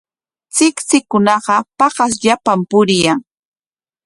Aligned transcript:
Tsiktsikunaqa 0.53 1.57
paqasllapam 1.77 2.59
puriyan. 2.69 3.19